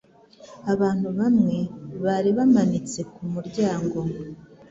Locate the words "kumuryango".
3.13-3.99